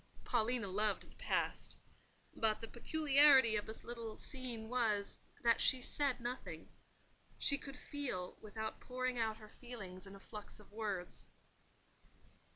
Paulina 0.25 0.67
loved 0.67 1.11
the 1.11 1.15
Past; 1.17 1.77
but 2.35 2.59
the 2.59 2.67
peculiarity 2.67 3.55
of 3.55 3.67
this 3.67 3.83
little 3.83 4.17
scene 4.17 4.67
was, 4.67 5.19
that 5.43 5.61
she 5.61 5.79
said 5.79 6.19
nothing: 6.19 6.67
she 7.37 7.55
could 7.55 7.77
feel 7.77 8.35
without 8.41 8.79
pouring 8.79 9.19
out 9.19 9.37
her 9.37 9.49
feelings 9.49 10.07
in 10.07 10.15
a 10.15 10.19
flux 10.19 10.59
of 10.59 10.71
words. 10.71 11.27